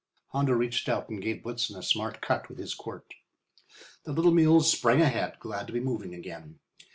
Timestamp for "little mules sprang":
4.11-4.99